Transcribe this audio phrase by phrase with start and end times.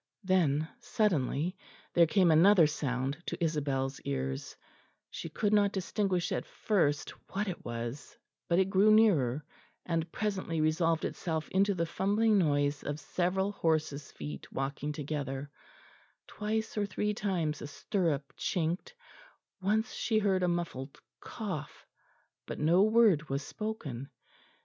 [0.23, 1.55] Then suddenly
[1.93, 4.55] there came another sound to Isabel's ears;
[5.11, 8.17] she could not distinguish at first what it was,
[8.47, 9.45] but it grew nearer,
[9.85, 15.51] and presently resolved itself into the fumbling noise of several horses' feet walking together,
[16.25, 18.95] twice or three times a stirrup chinked,
[19.61, 21.85] once she heard a muffled cough;
[22.47, 24.09] but no word was spoken.